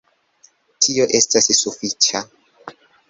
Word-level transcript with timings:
Tio 0.85 1.05
estas 1.19 1.49
sufiĉa... 1.59 2.27